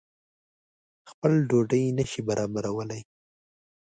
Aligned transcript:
خپل 1.09 1.31
ډوډۍ 1.49 1.83
نه 1.97 2.03
شي 2.11 2.21
برابرولای. 2.29 3.01